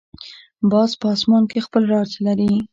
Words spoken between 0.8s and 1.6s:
په آسمان